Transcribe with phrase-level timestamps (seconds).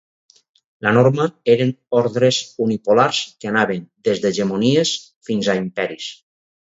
[0.85, 4.95] La norma eren ordres unipolars que anaven des d'hegemonies
[5.29, 6.09] fins a imperis.